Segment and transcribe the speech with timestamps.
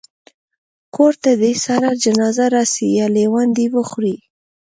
[0.95, 4.15] کور ته دي سره جنازه راسي یا لېوان دي وخوري